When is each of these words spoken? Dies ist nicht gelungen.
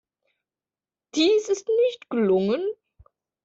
Dies 1.13 1.47
ist 1.49 1.67
nicht 1.67 2.09
gelungen. 2.09 2.63